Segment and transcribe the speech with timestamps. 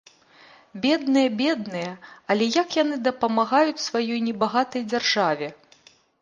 [0.85, 1.91] Бедныя-бедныя,
[2.35, 5.47] але як яны дапамагаюць сваёй небагатай дзяржаве!